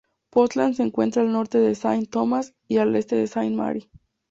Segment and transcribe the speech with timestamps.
[0.31, 3.87] Portland se encuentra al norte de Saint Thomas y al este de Saint Mary.